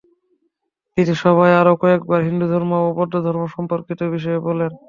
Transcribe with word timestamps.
তিনি 0.97 1.13
সভায় 1.21 1.55
আরো 1.59 1.73
কয়েকবার 1.81 2.19
হিন্দুধর্ম 2.27 2.71
ও 2.79 2.97
বৌদ্ধধর্ম 2.97 3.43
সম্পর্কিত 3.55 3.99
বিষয়ে 4.15 4.39
বলেন। 4.47 4.71